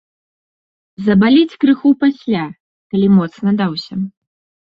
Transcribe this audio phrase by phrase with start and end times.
[1.07, 2.43] Забаліць крыху пасля,
[2.93, 3.93] калі моцна даўся.